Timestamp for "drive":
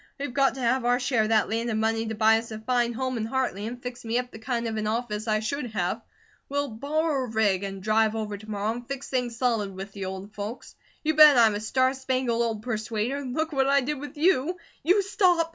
7.83-8.15